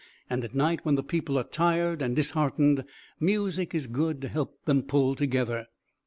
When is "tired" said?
1.43-2.01